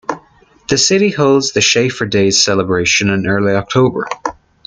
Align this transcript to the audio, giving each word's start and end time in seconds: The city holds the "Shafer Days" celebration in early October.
The 0.67 0.79
city 0.79 1.11
holds 1.11 1.51
the 1.51 1.59
"Shafer 1.61 2.07
Days" 2.09 2.41
celebration 2.43 3.07
in 3.11 3.27
early 3.27 3.53
October. 3.53 4.07